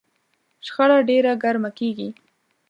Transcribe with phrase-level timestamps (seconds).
[0.65, 2.09] شخړه ډېره ګرمه کېږي.